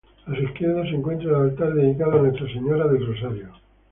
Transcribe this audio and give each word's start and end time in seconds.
A 0.25 0.33
su 0.35 0.41
izquierda 0.41 0.81
se 0.85 0.95
encuentra 0.95 1.29
el 1.29 1.35
altar 1.35 1.75
dedicado 1.75 2.13
a 2.13 2.21
Nuestra 2.23 2.47
Señora 2.47 2.87
del 2.87 3.05
Rosario. 3.05 3.51